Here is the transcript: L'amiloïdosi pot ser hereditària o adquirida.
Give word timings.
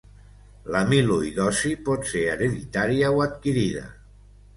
L'amiloïdosi 0.75 1.73
pot 1.89 2.07
ser 2.13 2.23
hereditària 2.31 3.13
o 3.19 3.21
adquirida. 3.27 3.85